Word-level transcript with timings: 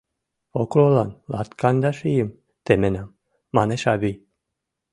—Покролан 0.51 1.09
латкандаш 1.33 1.97
ийым 2.11 2.29
теменам, 2.65 3.15
манеш 3.55 3.83
авий. 3.93 4.17